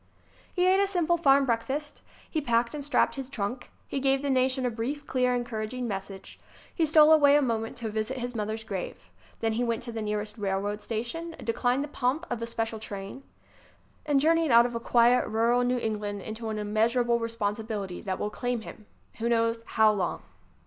[0.51, 2.01] He ate a simple farm breakfast.
[2.27, 3.69] He packed and strapped his trunk.
[3.87, 6.39] He gave the nation a brief, clear, encouraging message.
[6.73, 9.11] He stole away a moment to visit his mother's grave.
[9.41, 12.79] Then he went to the near est railroad station, declined the pomp of a special
[12.79, 13.13] [io] W HAVE FAITH IN COOLIDGE!
[13.13, 13.21] m m.
[13.21, 18.17] g$ train, and journeyed out of quiet, rural New England into an immeasurable responsibility that
[18.17, 20.23] will claim him ŌĆö who knows how long?